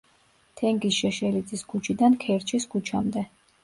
[0.61, 3.31] თენგიზ შეშელიძის ქუჩიდან ქერჩის ქუჩამდე.